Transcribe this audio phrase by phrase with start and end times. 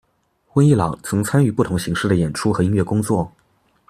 [0.53, 3.31] 温逸朗曾参与不同形式的演出和音乐工作。